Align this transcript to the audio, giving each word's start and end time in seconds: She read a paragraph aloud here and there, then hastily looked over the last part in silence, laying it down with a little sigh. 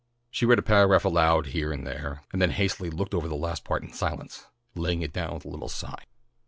She 0.31 0.47
read 0.47 0.57
a 0.57 0.63
paragraph 0.63 1.05
aloud 1.05 1.45
here 1.53 1.71
and 1.71 1.85
there, 1.85 2.23
then 2.33 2.49
hastily 2.49 2.89
looked 2.89 3.13
over 3.13 3.27
the 3.27 3.35
last 3.35 3.63
part 3.63 3.83
in 3.83 3.93
silence, 3.93 4.47
laying 4.73 5.03
it 5.03 5.13
down 5.13 5.35
with 5.35 5.45
a 5.45 5.49
little 5.49 5.69
sigh. 5.69 6.05